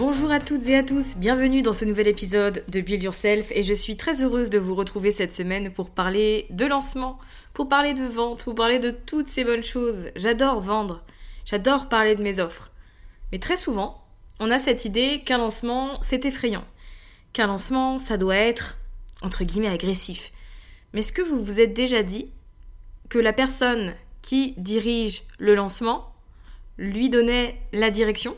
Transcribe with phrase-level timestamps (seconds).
[0.00, 3.62] Bonjour à toutes et à tous, bienvenue dans ce nouvel épisode de Build Yourself et
[3.62, 7.18] je suis très heureuse de vous retrouver cette semaine pour parler de lancement,
[7.52, 10.08] pour parler de vente, pour parler de toutes ces bonnes choses.
[10.16, 11.04] J'adore vendre,
[11.44, 12.70] j'adore parler de mes offres.
[13.30, 14.02] Mais très souvent,
[14.38, 16.64] on a cette idée qu'un lancement, c'est effrayant.
[17.34, 18.78] Qu'un lancement, ça doit être,
[19.20, 20.32] entre guillemets, agressif.
[20.94, 22.30] Mais est-ce que vous vous êtes déjà dit
[23.10, 23.92] que la personne
[24.22, 26.14] qui dirige le lancement
[26.78, 28.34] lui donnait la direction?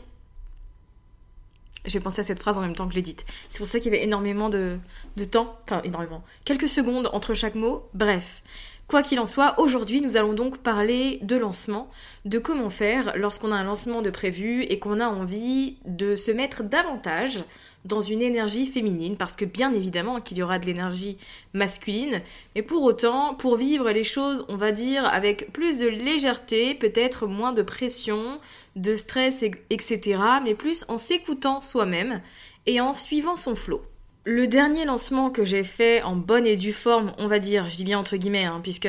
[1.85, 3.25] J'ai pensé à cette phrase en même temps que je l'ai dite.
[3.49, 4.77] C'est pour ça qu'il y avait énormément de,
[5.17, 7.87] de temps, enfin énormément, quelques secondes entre chaque mot.
[7.93, 8.43] Bref,
[8.87, 11.89] Quoi qu'il en soit, aujourd'hui nous allons donc parler de lancement,
[12.25, 16.31] de comment faire lorsqu'on a un lancement de prévu et qu'on a envie de se
[16.31, 17.43] mettre davantage
[17.85, 21.17] dans une énergie féminine, parce que bien évidemment qu'il y aura de l'énergie
[21.53, 22.21] masculine,
[22.55, 27.27] mais pour autant, pour vivre les choses, on va dire, avec plus de légèreté, peut-être
[27.27, 28.39] moins de pression,
[28.75, 32.21] de stress, etc., mais plus en s'écoutant soi-même
[32.65, 33.81] et en suivant son flot.
[34.25, 37.75] Le dernier lancement que j'ai fait en bonne et due forme, on va dire, je
[37.75, 38.87] dis bien entre guillemets, hein, puisque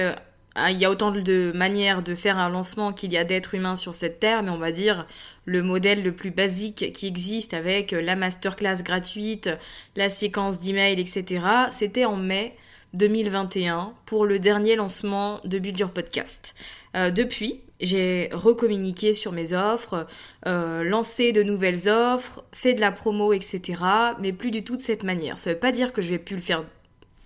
[0.56, 3.76] il y a autant de manières de faire un lancement qu'il y a d'êtres humains
[3.76, 5.06] sur cette terre, mais on va dire
[5.46, 9.50] le modèle le plus basique qui existe avec la masterclass gratuite,
[9.96, 11.44] la séquence d'email, etc.
[11.70, 12.56] C'était en mai
[12.94, 16.54] 2021 pour le dernier lancement de Build Podcast.
[16.96, 20.06] Euh, depuis, j'ai recommuniqué sur mes offres,
[20.46, 23.82] euh, lancé de nouvelles offres, fait de la promo, etc.
[24.20, 25.38] Mais plus du tout de cette manière.
[25.38, 26.64] Ça ne veut pas dire que je vais plus le faire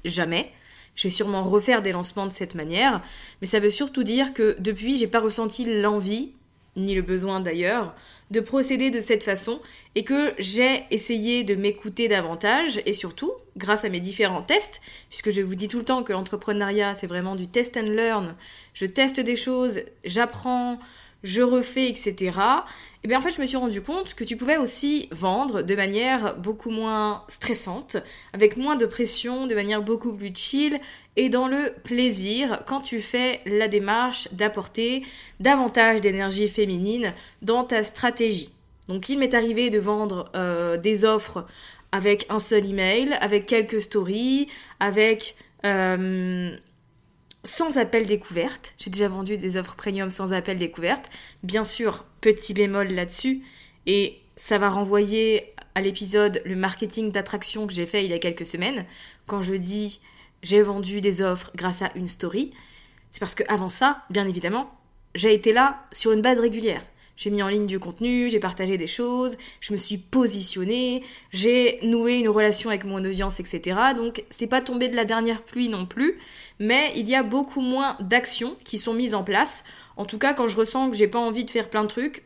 [0.05, 0.50] jamais.
[0.99, 3.03] Je vais sûrement refaire des lancements de cette manière,
[3.41, 6.33] mais ça veut surtout dire que depuis, j'ai pas ressenti l'envie
[6.75, 7.95] ni le besoin d'ailleurs,
[8.31, 9.61] de procéder de cette façon
[9.95, 15.31] et que j'ai essayé de m'écouter davantage et surtout, grâce à mes différents tests, puisque
[15.31, 18.35] je vous dis tout le temps que l'entrepreneuriat c'est vraiment du test and learn,
[18.75, 20.79] je teste des choses, j'apprends,
[21.23, 22.15] je refais, etc.
[22.17, 22.31] Et
[23.05, 25.75] eh bien en fait, je me suis rendu compte que tu pouvais aussi vendre de
[25.75, 27.97] manière beaucoup moins stressante,
[28.33, 30.81] avec moins de pression, de manière beaucoup plus chill
[31.17, 35.05] et dans le plaisir quand tu fais la démarche d'apporter
[35.41, 37.12] davantage d'énergie féminine
[37.43, 38.50] dans ta stratégie.
[38.89, 41.47] Donc il m'est arrivé de vendre euh, des offres
[41.93, 44.49] avec un seul email, avec quelques stories,
[44.81, 46.56] avec euh,
[47.44, 48.75] sans appel découverte.
[48.78, 51.10] J'ai déjà vendu des offres premium sans appel découverte.
[51.43, 53.43] Bien sûr, petit bémol là-dessus.
[53.87, 58.19] Et ça va renvoyer à l'épisode le marketing d'attraction que j'ai fait il y a
[58.19, 58.85] quelques semaines.
[59.26, 60.00] Quand je dis
[60.43, 62.52] j'ai vendu des offres grâce à une story,
[63.11, 64.70] c'est parce que avant ça, bien évidemment,
[65.14, 66.82] j'ai été là sur une base régulière.
[67.19, 71.81] J'ai mis en ligne du contenu, j'ai partagé des choses, je me suis positionnée, j'ai
[71.82, 73.76] noué une relation avec mon audience, etc.
[73.97, 76.20] Donc c'est pas tombé de la dernière pluie non plus,
[76.61, 79.65] mais il y a beaucoup moins d'actions qui sont mises en place.
[79.97, 82.23] En tout cas, quand je ressens que j'ai pas envie de faire plein de trucs,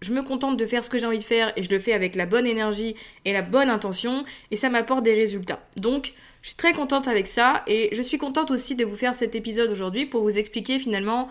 [0.00, 1.92] je me contente de faire ce que j'ai envie de faire et je le fais
[1.92, 2.94] avec la bonne énergie
[3.24, 5.60] et la bonne intention et ça m'apporte des résultats.
[5.76, 6.12] Donc,
[6.42, 9.34] je suis très contente avec ça et je suis contente aussi de vous faire cet
[9.34, 11.28] épisode aujourd'hui pour vous expliquer finalement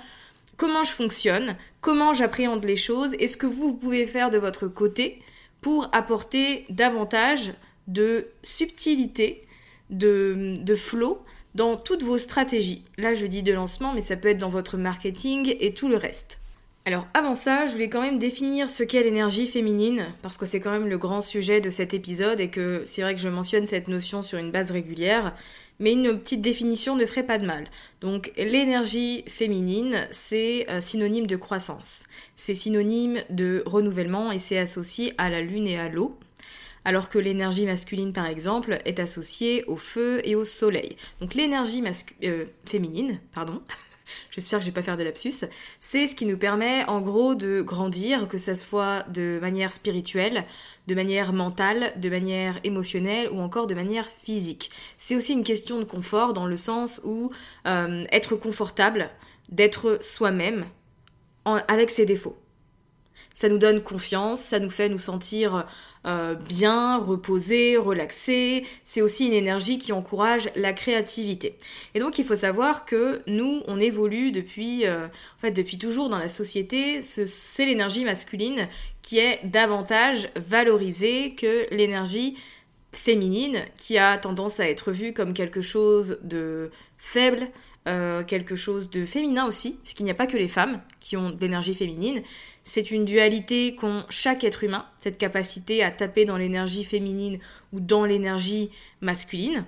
[0.57, 4.67] comment je fonctionne, comment j'appréhende les choses et ce que vous, pouvez faire de votre
[4.67, 5.21] côté
[5.61, 7.53] pour apporter davantage
[7.87, 9.47] de subtilité,
[9.89, 11.19] de, de flow
[11.55, 12.83] dans toutes vos stratégies.
[12.97, 15.95] Là, je dis de lancement, mais ça peut être dans votre marketing et tout le
[15.95, 16.39] reste.
[16.87, 20.59] Alors avant ça, je voulais quand même définir ce qu'est l'énergie féminine, parce que c'est
[20.59, 23.65] quand même le grand sujet de cet épisode et que c'est vrai que je mentionne
[23.65, 25.33] cette notion sur une base régulière,
[25.80, 27.68] mais une petite définition ne ferait pas de mal.
[28.01, 32.06] Donc l'énergie féminine, c'est euh, synonyme de croissance,
[32.36, 36.18] c'est synonyme de renouvellement et c'est associé à la lune et à l'eau
[36.86, 40.95] alors que l'énergie masculine, par exemple, est associée au feu et au soleil.
[41.19, 41.83] Donc l'énergie
[42.24, 43.62] euh, féminine, pardon,
[44.31, 45.45] j'espère que je vais pas faire de lapsus,
[45.79, 50.45] c'est ce qui nous permet en gros de grandir, que ce soit de manière spirituelle,
[50.87, 54.71] de manière mentale, de manière émotionnelle ou encore de manière physique.
[54.97, 57.31] C'est aussi une question de confort dans le sens où
[57.67, 59.09] euh, être confortable,
[59.49, 60.65] d'être soi-même
[61.67, 62.37] avec ses défauts.
[63.33, 65.67] Ça nous donne confiance, ça nous fait nous sentir
[66.05, 68.65] euh, bien, reposé, relaxé.
[68.83, 71.55] C'est aussi une énergie qui encourage la créativité.
[71.93, 76.09] Et donc il faut savoir que nous, on évolue depuis, euh, en fait, depuis toujours
[76.09, 77.01] dans la société.
[77.01, 78.67] C'est l'énergie masculine
[79.01, 82.37] qui est davantage valorisée que l'énergie
[82.91, 87.49] féminine, qui a tendance à être vue comme quelque chose de faible,
[87.87, 91.29] euh, quelque chose de féminin aussi, puisqu'il n'y a pas que les femmes qui ont
[91.29, 92.23] de l'énergie féminine.
[92.67, 97.38] C'est une dualité qu'ont chaque être humain, cette capacité à taper dans l'énergie féminine
[97.71, 98.71] ou dans l'énergie
[99.01, 99.65] masculine.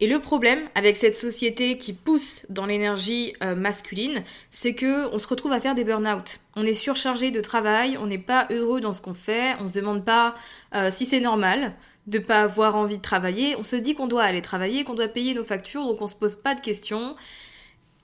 [0.00, 5.18] Et le problème avec cette société qui pousse dans l'énergie euh, masculine, c'est que on
[5.18, 6.40] se retrouve à faire des burn-out.
[6.56, 9.74] On est surchargé de travail, on n'est pas heureux dans ce qu'on fait, on se
[9.74, 10.34] demande pas
[10.74, 11.74] euh, si c'est normal
[12.06, 15.08] de pas avoir envie de travailler, on se dit qu'on doit aller travailler, qu'on doit
[15.08, 17.14] payer nos factures, donc on se pose pas de questions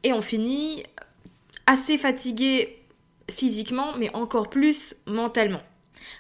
[0.03, 0.85] et on finit
[1.67, 2.76] assez fatigué
[3.31, 5.63] physiquement, mais encore plus mentalement.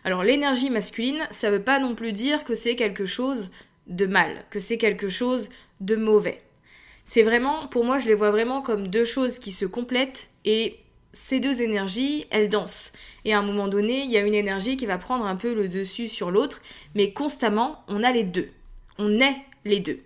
[0.04, 3.50] Alors l'énergie masculine, ça veut pas non plus dire que c'est quelque chose
[3.86, 5.48] de mal, que c'est quelque chose
[5.80, 6.42] de mauvais.
[7.04, 10.80] C'est vraiment, pour moi, je les vois vraiment comme deux choses qui se complètent et
[11.12, 12.92] ces deux énergies, elles dansent.
[13.24, 15.54] Et à un moment donné, il y a une énergie qui va prendre un peu
[15.54, 16.60] le dessus sur l'autre,
[16.94, 18.50] mais constamment, on a les deux.
[18.98, 20.00] On est les deux.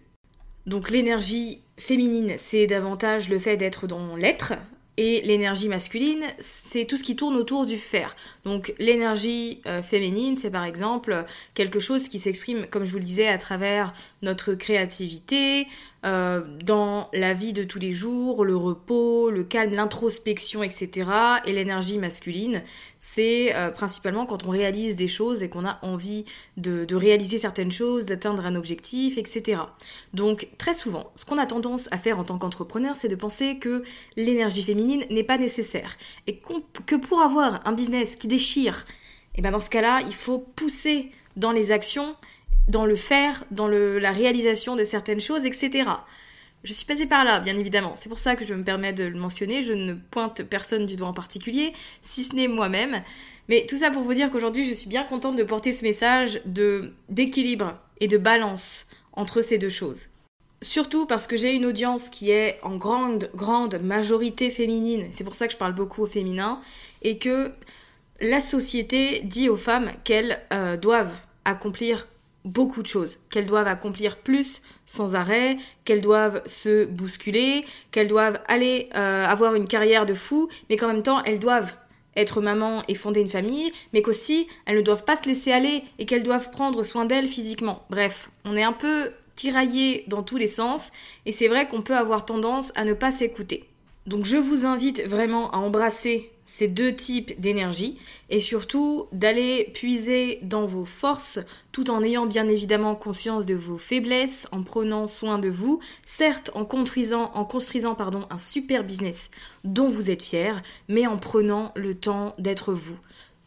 [0.67, 4.53] Donc l'énergie féminine, c'est davantage le fait d'être dans l'être,
[4.97, 8.17] et l'énergie masculine, c'est tout ce qui tourne autour du faire.
[8.45, 13.05] Donc l'énergie euh, féminine, c'est par exemple quelque chose qui s'exprime, comme je vous le
[13.05, 13.93] disais, à travers
[14.23, 15.67] notre créativité,
[16.07, 21.11] euh, dans la vie de tous les jours, le repos, le calme, l'introspection, etc.
[21.45, 22.63] Et l'énergie masculine,
[23.01, 26.25] c'est euh, principalement quand on réalise des choses et qu'on a envie
[26.57, 29.61] de, réaliser certaines choses, d'atteindre un objectif, etc.
[30.15, 33.59] Donc très souvent, ce qu'on a tendance à faire en tant qu'entrepreneur, c'est de penser
[33.59, 33.83] que
[34.17, 36.41] l'énergie féminine n'est pas nécessaire et
[36.87, 38.87] que pour avoir un business qui déchire,
[39.35, 42.17] et eh ben dans ce cas-là, il faut pousser dans les actions
[42.71, 45.85] dans le faire, dans la réalisation de certaines choses, etc.
[46.63, 47.95] Je suis passée par là, bien évidemment.
[47.97, 49.63] C'est pour ça que je me permets de le mentionner.
[49.63, 51.73] Je ne pointe personne du doigt en particulier,
[52.03, 53.03] si ce n'est moi-même.
[53.49, 56.41] Mais tout ça pour vous dire qu'aujourd'hui, je suis bien contente de porter ce message
[56.45, 60.07] de d'équilibre et de balance entre ces deux choses.
[60.63, 65.09] Surtout parce que j'ai une audience qui est en grande, grande majorité féminine.
[65.13, 66.61] C'est pour ça que je parle beaucoup au féminin.
[67.01, 67.53] Et que
[68.21, 72.07] la société dit aux femmes qu'elles euh, doivent accomplir
[72.45, 78.41] beaucoup de choses, qu'elles doivent accomplir plus sans arrêt, qu'elles doivent se bousculer, qu'elles doivent
[78.49, 81.75] aller euh, avoir une carrière de fou, mais qu'en même temps elles doivent
[82.17, 85.85] être maman et fonder une famille, mais qu'aussi elles ne doivent pas se laisser aller
[85.99, 87.85] et qu'elles doivent prendre soin d'elles physiquement.
[87.91, 90.93] Bref, on est un peu tiraillé dans tous les sens
[91.27, 93.65] et c'est vrai qu'on peut avoir tendance à ne pas s'écouter.
[94.07, 97.97] Donc je vous invite vraiment à embrasser ces deux types d'énergie
[98.29, 101.39] et surtout d'aller puiser dans vos forces
[101.71, 106.51] tout en ayant bien évidemment conscience de vos faiblesses, en prenant soin de vous, certes
[106.55, 107.31] en construisant,
[108.31, 109.31] un super business
[109.63, 112.99] dont vous êtes fier, mais en prenant le temps d'être vous,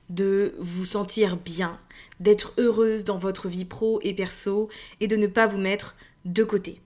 [0.10, 1.78] de vous sentir bien,
[2.22, 4.70] d'être heureuse dans votre vie pro et perso
[5.02, 6.80] et de ne pas vous mettre de côté.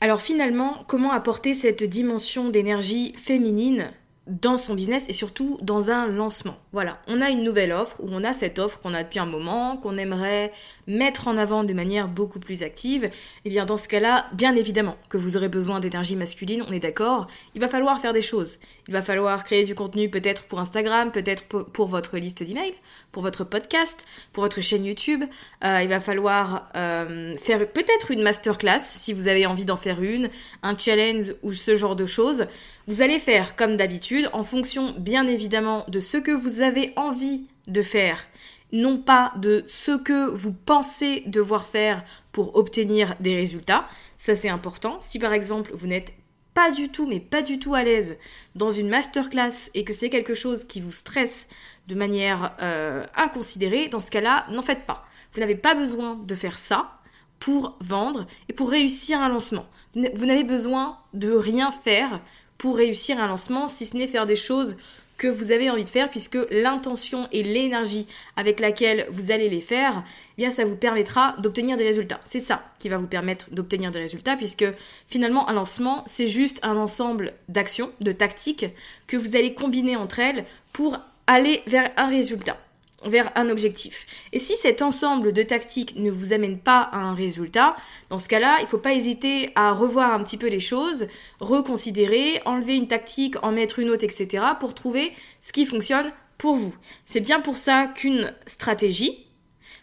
[0.00, 3.92] Alors finalement, comment apporter cette dimension d'énergie féminine
[4.28, 6.56] dans son business et surtout dans un lancement.
[6.72, 9.26] Voilà, on a une nouvelle offre ou on a cette offre qu'on a depuis un
[9.26, 10.52] moment, qu'on aimerait
[10.86, 13.04] mettre en avant de manière beaucoup plus active.
[13.04, 13.10] Et
[13.46, 16.80] eh bien dans ce cas-là, bien évidemment que vous aurez besoin d'énergie masculine, on est
[16.80, 18.58] d'accord, il va falloir faire des choses.
[18.86, 22.74] Il va falloir créer du contenu peut-être pour Instagram, peut-être pour votre liste d'emails,
[23.12, 23.98] pour votre podcast,
[24.32, 25.24] pour votre chaîne YouTube.
[25.64, 30.02] Euh, il va falloir euh, faire peut-être une masterclass si vous avez envie d'en faire
[30.02, 30.28] une,
[30.62, 32.46] un challenge ou ce genre de choses.
[32.88, 37.46] Vous allez faire comme d'habitude en fonction bien évidemment de ce que vous avez envie
[37.66, 38.26] de faire
[38.72, 43.86] non pas de ce que vous pensez devoir faire pour obtenir des résultats.
[44.16, 44.98] Ça c'est important.
[45.00, 46.12] Si par exemple vous n'êtes
[46.54, 48.18] pas du tout, mais pas du tout à l'aise
[48.54, 51.48] dans une masterclass et que c'est quelque chose qui vous stresse
[51.86, 55.06] de manière euh, inconsidérée, dans ce cas-là, n'en faites pas.
[55.32, 56.98] Vous n'avez pas besoin de faire ça
[57.38, 59.66] pour vendre et pour réussir un lancement.
[59.94, 62.20] Vous n'avez besoin de rien faire
[62.58, 64.76] pour réussir un lancement, si ce n'est faire des choses
[65.16, 69.60] que vous avez envie de faire, puisque l'intention et l'énergie avec laquelle vous allez les
[69.60, 70.04] faire,
[70.36, 72.20] eh bien ça vous permettra d'obtenir des résultats.
[72.24, 74.66] C'est ça qui va vous permettre d'obtenir des résultats, puisque
[75.08, 78.66] finalement un lancement, c'est juste un ensemble d'actions, de tactiques
[79.08, 82.56] que vous allez combiner entre elles pour aller vers un résultat
[83.04, 84.06] vers un objectif.
[84.32, 87.76] Et si cet ensemble de tactiques ne vous amène pas à un résultat,
[88.08, 91.06] dans ce cas-là, il ne faut pas hésiter à revoir un petit peu les choses,
[91.40, 94.44] reconsidérer, enlever une tactique, en mettre une autre, etc.
[94.58, 96.74] pour trouver ce qui fonctionne pour vous.
[97.04, 99.27] C'est bien pour ça qu'une stratégie,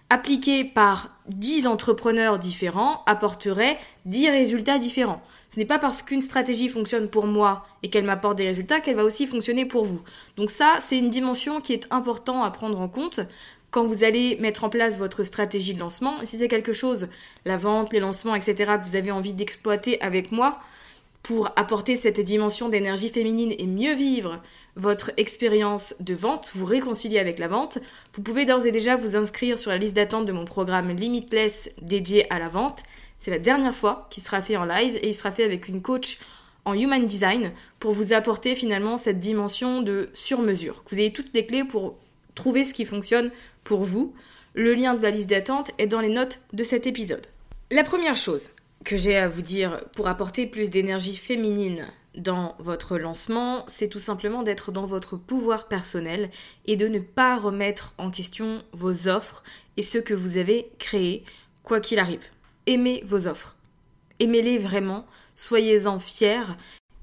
[0.09, 5.21] appliquée par 10 entrepreneurs différents, apporterait 10 résultats différents.
[5.49, 8.95] Ce n'est pas parce qu'une stratégie fonctionne pour moi et qu'elle m'apporte des résultats qu'elle
[8.95, 10.01] va aussi fonctionner pour vous.
[10.37, 13.21] Donc ça, c'est une dimension qui est importante à prendre en compte
[13.71, 16.17] quand vous allez mettre en place votre stratégie de lancement.
[16.23, 17.09] si c'est quelque chose,
[17.43, 20.59] la vente, les lancements, etc., que vous avez envie d'exploiter avec moi
[21.23, 24.41] pour apporter cette dimension d'énergie féminine et mieux vivre
[24.75, 27.79] votre expérience de vente, vous réconcilier avec la vente,
[28.13, 31.71] vous pouvez d'ores et déjà vous inscrire sur la liste d'attente de mon programme Limitless
[31.81, 32.83] dédié à la vente.
[33.17, 35.81] C'est la dernière fois qu'il sera fait en live et il sera fait avec une
[35.81, 36.19] coach
[36.65, 40.83] en human design pour vous apporter finalement cette dimension de sur-mesure.
[40.89, 41.97] Vous ayez toutes les clés pour
[42.33, 43.31] trouver ce qui fonctionne
[43.63, 44.13] pour vous.
[44.53, 47.27] Le lien de la liste d'attente est dans les notes de cet épisode.
[47.71, 48.49] La première chose
[48.83, 51.87] que j'ai à vous dire pour apporter plus d'énergie féminine
[52.17, 56.29] dans votre lancement, c'est tout simplement d'être dans votre pouvoir personnel
[56.65, 59.43] et de ne pas remettre en question vos offres
[59.77, 61.23] et ce que vous avez créé,
[61.63, 62.29] quoi qu'il arrive
[62.67, 63.55] aimez vos offres.
[64.19, 65.05] Aimez-les vraiment,
[65.35, 66.55] soyez-en fiers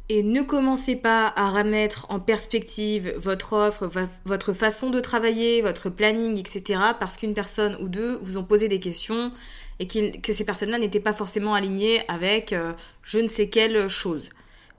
[0.08, 3.90] et ne commencez pas à remettre en perspective votre offre,
[4.24, 6.80] votre façon de travailler, votre planning, etc.
[6.98, 9.32] parce qu'une personne ou deux vous ont posé des questions
[9.78, 14.30] et que ces personnes-là n'étaient pas forcément alignées avec euh, je ne sais quelle chose.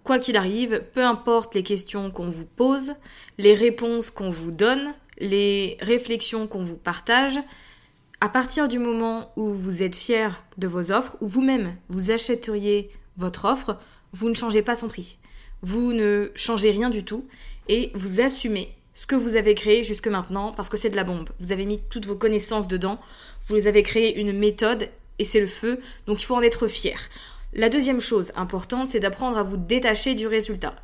[0.03, 2.93] Quoi qu'il arrive, peu importe les questions qu'on vous pose,
[3.37, 7.39] les réponses qu'on vous donne, les réflexions qu'on vous partage,
[8.19, 12.89] à partir du moment où vous êtes fier de vos offres, ou vous-même vous achèteriez
[13.17, 13.77] votre offre,
[14.11, 15.19] vous ne changez pas son prix.
[15.61, 17.25] Vous ne changez rien du tout
[17.69, 21.03] et vous assumez ce que vous avez créé jusque maintenant parce que c'est de la
[21.03, 21.29] bombe.
[21.39, 22.99] Vous avez mis toutes vos connaissances dedans,
[23.47, 26.99] vous avez créé une méthode et c'est le feu, donc il faut en être fier.
[27.55, 30.75] La deuxième chose importante, c'est d'apprendre à vous détacher du résultat.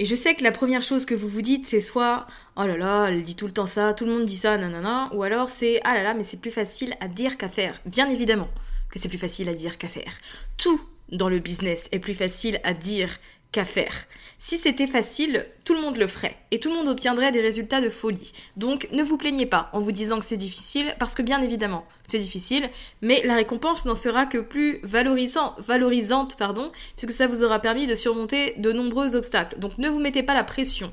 [0.00, 2.26] Et je sais que la première chose que vous vous dites, c'est soit
[2.56, 5.08] oh là là, elle dit tout le temps ça, tout le monde dit ça, nanana,
[5.14, 7.80] ou alors c'est ah là là, mais c'est plus facile à dire qu'à faire.
[7.86, 8.48] Bien évidemment
[8.90, 10.12] que c'est plus facile à dire qu'à faire.
[10.56, 10.80] Tout
[11.12, 13.20] dans le business est plus facile à dire
[13.52, 14.06] qu'à faire.
[14.38, 17.80] Si c'était facile, tout le monde le ferait et tout le monde obtiendrait des résultats
[17.80, 18.32] de folie.
[18.56, 21.84] Donc ne vous plaignez pas en vous disant que c'est difficile parce que bien évidemment
[22.08, 22.70] c'est difficile,
[23.02, 27.86] mais la récompense n'en sera que plus valorisant, valorisante pardon, puisque ça vous aura permis
[27.86, 29.58] de surmonter de nombreux obstacles.
[29.58, 30.92] Donc ne vous mettez pas la pression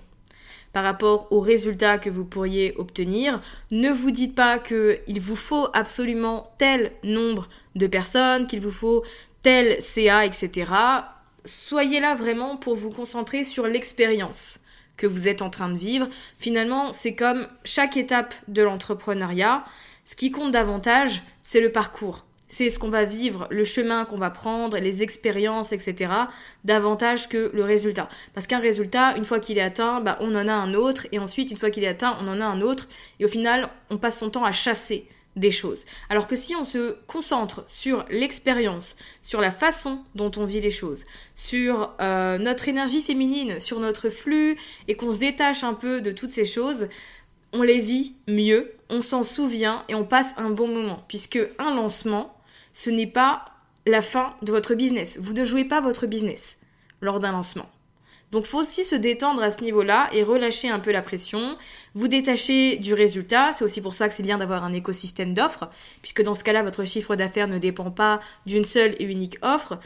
[0.73, 3.41] par rapport aux résultats que vous pourriez obtenir.
[3.71, 9.03] Ne vous dites pas qu'il vous faut absolument tel nombre de personnes, qu'il vous faut
[9.41, 10.65] tel CA, etc
[11.47, 14.59] soyez là vraiment pour vous concentrer sur l'expérience
[14.97, 16.07] que vous êtes en train de vivre.
[16.37, 19.63] Finalement, c'est comme chaque étape de l'entrepreneuriat.
[20.05, 22.25] Ce qui compte davantage, c'est le parcours.
[22.49, 26.13] C'est ce qu'on va vivre, le chemin qu'on va prendre, les expériences, etc.
[26.63, 28.07] davantage que le résultat.
[28.33, 31.07] Parce qu'un résultat, une fois qu'il est atteint, bah, on en a un autre.
[31.11, 32.87] Et ensuite, une fois qu'il est atteint, on en a un autre.
[33.19, 35.09] Et au final, on passe son temps à chasser
[36.09, 40.71] Alors que si on se concentre sur l'expérience, sur la façon dont on vit les
[40.71, 46.01] choses, sur euh, notre énergie féminine, sur notre flux, et qu'on se détache un peu
[46.01, 46.89] de toutes ces choses,
[47.53, 51.03] on les vit mieux, on s'en souvient et on passe un bon moment.
[51.07, 52.35] Puisque un lancement,
[52.73, 53.45] ce n'est pas
[53.85, 55.17] la fin de votre business.
[55.19, 56.59] Vous ne jouez pas votre business
[57.01, 57.69] lors d'un lancement.
[58.31, 61.57] Donc faut aussi se détendre à ce niveau-là et relâcher un peu la pression,
[61.95, 65.69] vous détacher du résultat, c'est aussi pour ça que c'est bien d'avoir un écosystème d'offres,
[66.01, 69.79] puisque dans ce cas-là, votre chiffre d'affaires ne dépend pas d'une seule et unique offre.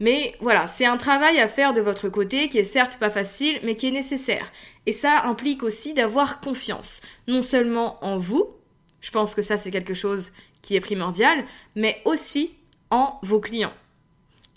[0.00, 3.58] Mais voilà, c'est un travail à faire de votre côté qui est certes pas facile,
[3.64, 4.52] mais qui est nécessaire.
[4.86, 8.54] Et ça implique aussi d'avoir confiance, non seulement en vous,
[9.00, 12.54] je pense que ça c'est quelque chose qui est primordial, mais aussi
[12.90, 13.72] en vos clients.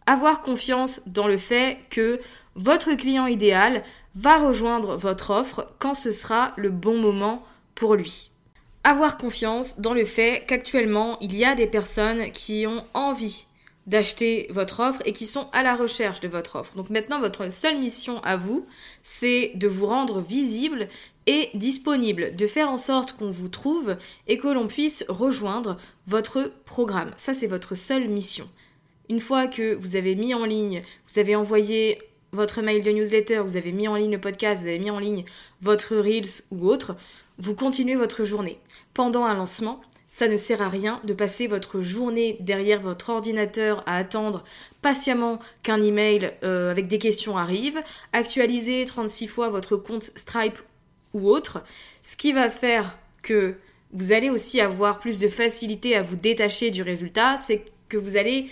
[0.05, 2.19] Avoir confiance dans le fait que
[2.55, 3.83] votre client idéal
[4.15, 7.43] va rejoindre votre offre quand ce sera le bon moment
[7.75, 8.31] pour lui.
[8.83, 13.45] avoir confiance dans le fait qu'actuellement, il y a des personnes qui ont envie
[13.87, 16.75] d'acheter votre offre et qui sont à la recherche de votre offre.
[16.75, 18.67] Donc maintenant, votre seule mission à vous,
[19.01, 20.87] c'est de vous rendre visible
[21.27, 25.77] et disponible, de faire en sorte qu'on vous trouve et que l'on puisse rejoindre
[26.07, 27.11] votre programme.
[27.17, 28.47] Ça, c'est votre seule mission.
[29.09, 31.99] Une fois que vous avez mis en ligne, vous avez envoyé
[32.31, 34.99] votre mail de newsletter, vous avez mis en ligne le podcast, vous avez mis en
[34.99, 35.25] ligne
[35.61, 36.95] votre Reels ou autre,
[37.37, 38.59] vous continuez votre journée.
[38.93, 43.81] Pendant un lancement, ça ne sert à rien de passer votre journée derrière votre ordinateur
[43.85, 44.43] à attendre
[44.81, 50.59] patiemment qu'un email euh, avec des questions arrive, actualiser 36 fois votre compte Stripe
[51.13, 51.63] ou autre,
[52.01, 53.55] ce qui va faire que
[53.93, 58.17] vous allez aussi avoir plus de facilité à vous détacher du résultat, c'est que vous
[58.17, 58.49] allez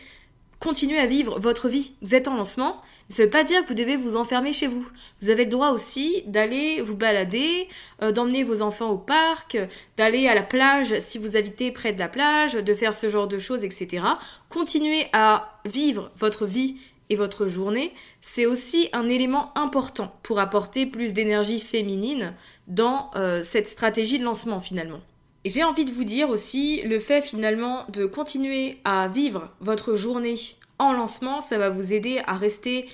[0.60, 1.94] continuez à vivre votre vie.
[2.02, 4.88] Vous êtes en lancement, ça veut pas dire que vous devez vous enfermer chez vous.
[5.20, 7.68] Vous avez le droit aussi d'aller vous balader,
[8.04, 9.58] euh, d'emmener vos enfants au parc,
[9.98, 13.28] d'aller à la plage si vous habitez près de la plage, de faire ce genre
[13.28, 14.04] de choses, etc.
[14.50, 16.78] Continuez à vivre votre vie
[17.10, 22.36] et votre journée, c'est aussi un élément important pour apporter plus d'énergie féminine
[22.68, 25.00] dans euh, cette stratégie de lancement finalement.
[25.46, 30.36] J'ai envie de vous dire aussi le fait finalement de continuer à vivre votre journée
[30.80, 32.90] en lancement, ça va vous aider à rester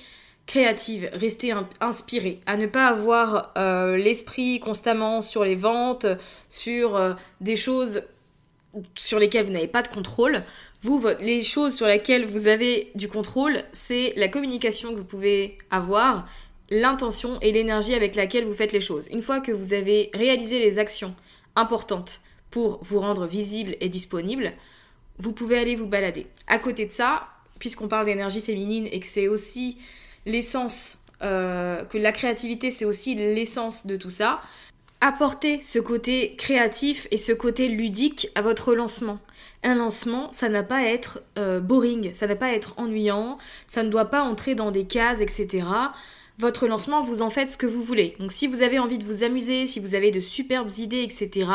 [0.48, 6.06] créative, rester inspirée, à ne pas avoir euh, l'esprit constamment sur les ventes,
[6.50, 8.04] sur euh, des choses
[8.96, 10.44] sur lesquelles vous n'avez pas de contrôle.
[10.82, 15.58] Vous, les choses sur lesquelles vous avez du contrôle, c'est la communication que vous pouvez
[15.72, 16.28] avoir,
[16.70, 19.08] l'intention et l'énergie avec laquelle vous faites les choses.
[19.12, 21.16] Une fois que vous avez réalisé les actions
[21.56, 24.52] importantes pour vous rendre visible et disponible,
[25.18, 26.28] vous pouvez aller vous balader.
[26.48, 27.28] À côté de ça,
[27.60, 29.78] puisqu'on parle d'énergie féminine et que c'est aussi
[30.26, 34.42] l'essence, euh, que la créativité c'est aussi l'essence de tout ça,
[35.02, 39.20] apportez ce côté créatif et ce côté ludique à votre lancement.
[39.64, 43.38] Un lancement, ça n'a pas à être euh, boring, ça n'a pas à être ennuyant,
[43.68, 45.64] ça ne doit pas entrer dans des cases, etc.
[46.38, 48.16] Votre lancement, vous en faites ce que vous voulez.
[48.20, 51.48] Donc si vous avez envie de vous amuser, si vous avez de superbes idées, etc.,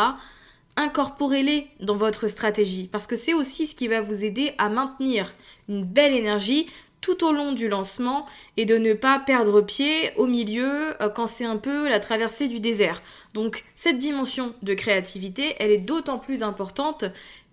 [0.77, 5.35] incorporez-les dans votre stratégie parce que c'est aussi ce qui va vous aider à maintenir
[5.69, 6.67] une belle énergie
[7.01, 11.27] tout au long du lancement et de ne pas perdre pied au milieu euh, quand
[11.27, 13.03] c'est un peu la traversée du désert.
[13.35, 17.05] Donc cette dimension de créativité, elle est d'autant plus importante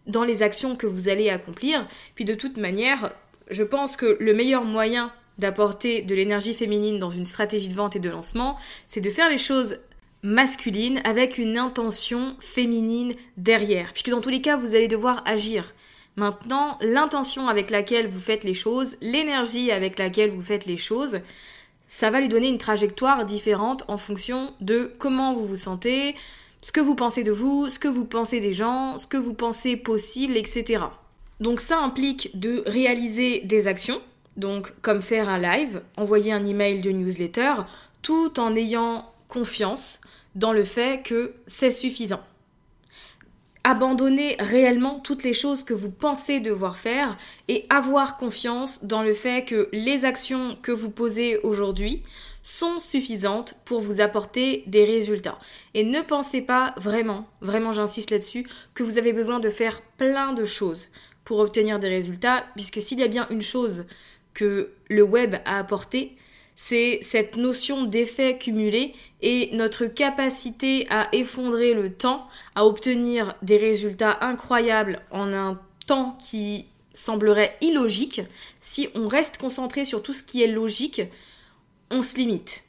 [0.05, 1.87] dans les actions que vous allez accomplir.
[2.15, 3.11] Puis de toute manière,
[3.49, 7.95] je pense que le meilleur moyen d'apporter de l'énergie féminine dans une stratégie de vente
[7.95, 9.79] et de lancement, c'est de faire les choses
[10.27, 13.93] masculine avec une intention féminine derrière.
[13.93, 15.73] Puisque dans tous les cas, vous allez devoir agir.
[16.17, 21.21] Maintenant, l'intention avec laquelle vous faites les choses, l'énergie avec laquelle vous faites les choses,
[21.87, 26.15] ça va lui donner une trajectoire différente en fonction de comment vous vous sentez,
[26.59, 29.33] ce que vous pensez de vous, ce que vous pensez des gens, ce que vous
[29.33, 30.83] pensez possible, etc.
[31.39, 34.01] Donc ça implique de réaliser des actions,
[34.35, 37.53] donc comme faire un live, envoyer un email de newsletter,
[38.01, 40.01] tout en ayant confiance
[40.37, 42.21] dans le fait que c'est suffisant.
[43.63, 47.17] Abandonner réellement toutes les choses que vous pensez devoir faire
[47.49, 52.03] et avoir confiance dans le fait que les actions que vous posez aujourd'hui
[52.43, 55.39] sont suffisantes pour vous apporter des résultats.
[55.73, 60.31] Et ne pensez pas vraiment, vraiment j'insiste là-dessus, que vous avez besoin de faire plein
[60.31, 60.87] de choses
[61.25, 63.85] pour obtenir des résultats, puisque s'il y a bien une chose
[64.33, 66.15] que le web a apporté,
[66.59, 73.57] c'est cette notion d'effet cumulé et notre capacité à effondrer le temps, à obtenir des
[73.57, 76.65] résultats incroyables en un temps qui
[76.95, 78.21] semblerait illogique,
[78.59, 81.03] si on reste concentré sur tout ce qui est logique,
[81.91, 82.63] on se limite.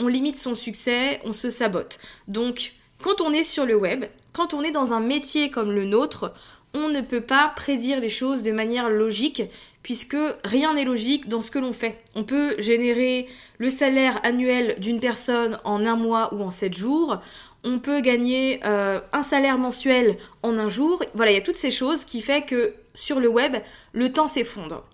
[0.00, 2.00] On limite son succès, on se sabote.
[2.26, 5.84] Donc, quand on est sur le web, quand on est dans un métier comme le
[5.84, 6.34] nôtre,
[6.74, 9.44] on ne peut pas prédire les choses de manière logique
[9.82, 12.02] puisque rien n'est logique dans ce que l'on fait.
[12.14, 17.20] On peut générer le salaire annuel d'une personne en un mois ou en sept jours.
[17.64, 21.02] On peut gagner euh, un salaire mensuel en un jour.
[21.14, 23.56] Voilà, il y a toutes ces choses qui fait que sur le web,
[23.92, 24.84] le temps s'effondre.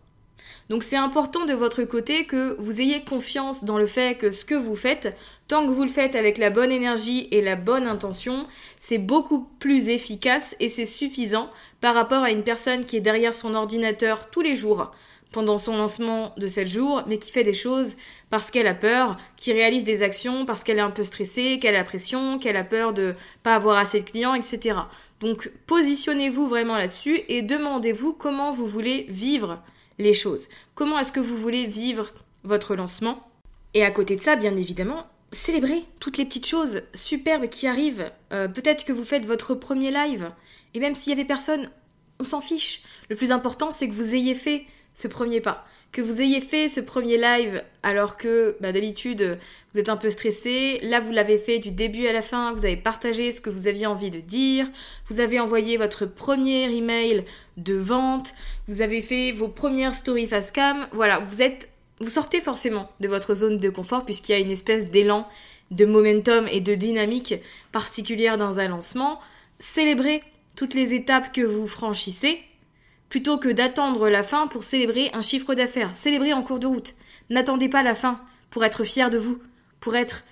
[0.68, 4.44] Donc c'est important de votre côté que vous ayez confiance dans le fait que ce
[4.44, 7.86] que vous faites, tant que vous le faites avec la bonne énergie et la bonne
[7.86, 8.46] intention,
[8.78, 11.50] c'est beaucoup plus efficace et c'est suffisant
[11.80, 14.90] par rapport à une personne qui est derrière son ordinateur tous les jours
[15.32, 17.96] pendant son lancement de 7 jours, mais qui fait des choses
[18.30, 21.76] parce qu'elle a peur, qui réalise des actions parce qu'elle est un peu stressée, qu'elle
[21.76, 24.78] a pression, qu'elle a peur de pas avoir assez de clients, etc.
[25.20, 29.62] Donc positionnez-vous vraiment là-dessus et demandez-vous comment vous voulez vivre
[30.14, 30.48] choses.
[30.74, 32.10] Comment est-ce que vous voulez vivre
[32.44, 33.28] votre lancement?
[33.74, 38.10] Et à côté de ça, bien évidemment, célébrez toutes les petites choses superbes qui arrivent.
[38.32, 40.30] Euh, peut-être que vous faites votre premier live.
[40.74, 41.70] Et même s'il y avait personne,
[42.18, 42.82] on s'en fiche.
[43.10, 45.66] Le plus important, c'est que vous ayez fait ce premier pas.
[45.96, 49.38] Que vous ayez fait ce premier live alors que bah, d'habitude
[49.72, 50.78] vous êtes un peu stressé.
[50.82, 52.52] Là, vous l'avez fait du début à la fin.
[52.52, 54.68] Vous avez partagé ce que vous aviez envie de dire.
[55.08, 57.24] Vous avez envoyé votre premier email
[57.56, 58.34] de vente.
[58.68, 60.86] Vous avez fait vos premières stories face cam.
[60.92, 64.50] Voilà, vous êtes vous sortez forcément de votre zone de confort puisqu'il y a une
[64.50, 65.26] espèce d'élan,
[65.70, 67.36] de momentum et de dynamique
[67.72, 69.18] particulière dans un lancement.
[69.60, 70.22] Célébrez
[70.56, 72.38] toutes les étapes que vous franchissez
[73.08, 75.94] plutôt que d'attendre la fin pour célébrer un chiffre d'affaires.
[75.94, 76.94] Célébrez en cours de route.
[77.30, 79.40] N'attendez pas la fin pour être fier de vous,
[79.80, 80.24] pour être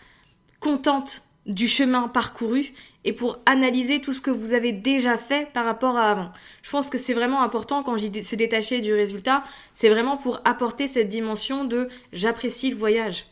[0.61, 2.73] contente du chemin parcouru
[3.05, 6.33] et pour analyser tout ce que vous avez déjà fait par rapport à avant.
[6.63, 10.41] Je pense que c'est vraiment important quand j'y se détacher du résultat, c'est vraiment pour
[10.45, 13.27] apporter cette dimension de j'apprécie le voyage.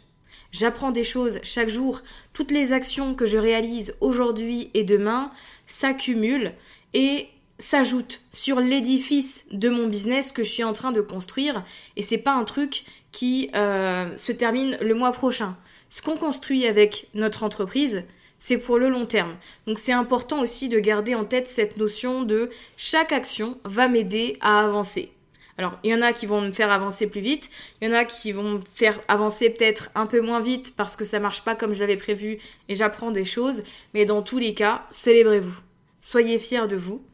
[0.51, 2.03] J'apprends des choses chaque jour.
[2.35, 5.31] Toutes les actions que je réalise aujourd'hui et demain
[5.67, 6.53] s'accumulent
[6.93, 7.29] et
[7.63, 11.65] s'ajoutent sur l'édifice de mon business que je suis en train de construire
[11.97, 15.57] et c'est pas un truc qui euh, se termine le mois prochain.
[15.89, 18.05] Ce qu'on construit avec notre entreprise,
[18.39, 19.37] c'est pour le long terme.
[19.67, 24.37] Donc c'est important aussi de garder en tête cette notion de chaque action va m'aider
[24.41, 25.13] à avancer.
[25.59, 27.95] Alors, il y en a qui vont me faire avancer plus vite, il y en
[27.95, 31.45] a qui vont me faire avancer peut-être un peu moins vite parce que ça marche
[31.45, 35.61] pas comme je l'avais prévu et j'apprends des choses, mais dans tous les cas, célébrez-vous.
[36.01, 37.05] Soyez fiers de vous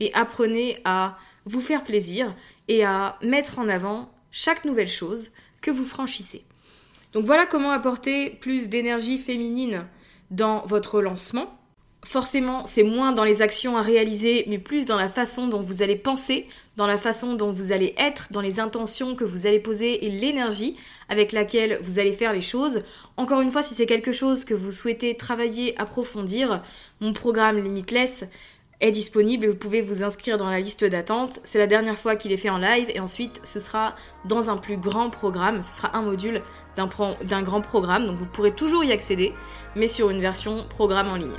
[0.00, 2.34] et apprenez à vous faire plaisir
[2.68, 6.44] et à mettre en avant chaque nouvelle chose que vous franchissez.
[7.12, 9.86] Donc voilà comment apporter plus d'énergie féminine
[10.30, 11.58] dans votre lancement.
[12.04, 15.82] Forcément, c'est moins dans les actions à réaliser, mais plus dans la façon dont vous
[15.82, 19.58] allez penser, dans la façon dont vous allez être, dans les intentions que vous allez
[19.58, 20.76] poser et l'énergie
[21.08, 22.84] avec laquelle vous allez faire les choses.
[23.16, 26.62] Encore une fois, si c'est quelque chose que vous souhaitez travailler, approfondir,
[27.00, 28.26] mon programme Limitless
[28.80, 31.40] est disponible vous pouvez vous inscrire dans la liste d'attente.
[31.44, 34.56] C'est la dernière fois qu'il est fait en live et ensuite ce sera dans un
[34.56, 36.42] plus grand programme, ce sera un module
[36.76, 39.32] d'un grand programme, donc vous pourrez toujours y accéder,
[39.74, 41.38] mais sur une version programme en ligne.